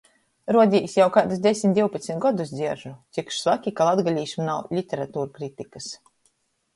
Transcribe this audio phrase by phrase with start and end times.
[0.55, 5.91] Ruodīs, jau kaidus desmit divpadsmit godus dzieržu– cik švaki, ka latgalīšim nav literaturkritikys.